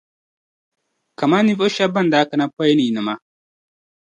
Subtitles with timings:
[1.17, 3.13] Kamani ninvuɣu shεba ban daa kana pɔi ni yinima